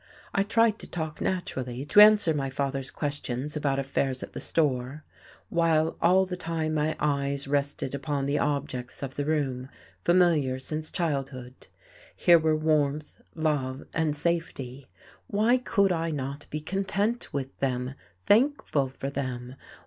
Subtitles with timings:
[0.33, 5.03] I tried to talk naturally, to answer my father's questions about affairs at the store,
[5.49, 9.69] while all the time my eyes rested upon the objects of the room,
[10.03, 11.67] familiar since childhood.
[12.15, 14.87] Here were warmth, love, and safety.
[15.27, 17.93] Why could I not be content with them,
[18.25, 19.53] thankful for them?